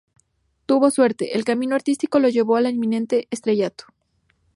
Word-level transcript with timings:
Tuvo 0.65 0.89
suerte, 0.89 1.37
el 1.37 1.45
camino 1.45 1.75
artístico 1.75 2.17
lo 2.19 2.27
llevó 2.27 2.55
al 2.55 2.65
inminente 2.67 3.27
estrellato. 3.29 3.83